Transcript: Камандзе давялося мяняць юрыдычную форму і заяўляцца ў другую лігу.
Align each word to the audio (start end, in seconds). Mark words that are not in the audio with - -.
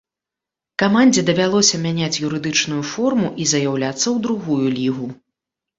Камандзе 0.83 1.21
давялося 1.29 1.81
мяняць 1.85 2.21
юрыдычную 2.31 2.81
форму 2.93 3.33
і 3.45 3.51
заяўляцца 3.53 4.05
ў 4.05 4.17
другую 4.27 4.67
лігу. 4.81 5.07